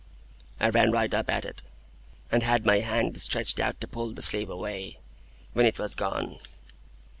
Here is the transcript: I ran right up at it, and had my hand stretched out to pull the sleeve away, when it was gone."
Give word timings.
I 0.59 0.69
ran 0.69 0.91
right 0.91 1.13
up 1.13 1.29
at 1.29 1.45
it, 1.45 1.61
and 2.31 2.41
had 2.41 2.65
my 2.65 2.79
hand 2.79 3.21
stretched 3.21 3.59
out 3.59 3.79
to 3.81 3.87
pull 3.87 4.13
the 4.13 4.23
sleeve 4.23 4.49
away, 4.49 4.97
when 5.53 5.67
it 5.67 5.77
was 5.77 5.93
gone." 5.93 6.39